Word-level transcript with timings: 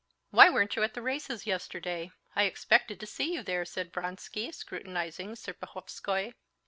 "Why 0.31 0.49
weren't 0.49 0.75
you 0.75 0.81
at 0.81 0.95
the 0.95 1.01
races 1.03 1.45
yesterday? 1.45 2.09
I 2.35 2.45
expected 2.45 2.99
to 3.01 3.05
see 3.05 3.31
you 3.33 3.43
there," 3.43 3.65
said 3.65 3.93
Vronsky, 3.93 4.51
scrutinizing 4.51 5.35
Serpuhovskoy. 5.35 6.33